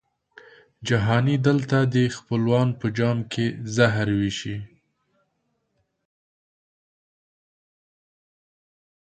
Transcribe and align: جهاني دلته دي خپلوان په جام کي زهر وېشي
جهاني 0.87 1.35
دلته 1.47 1.77
دي 1.93 2.05
خپلوان 2.17 2.67
په 2.79 2.87
جام 2.97 3.17
کي 3.33 3.45
زهر 3.75 4.07
وېشي 4.19 4.57